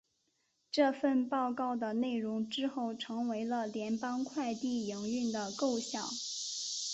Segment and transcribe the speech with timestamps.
[0.71, 6.01] 这份报告的内容之后成为了联邦快递营运的构想。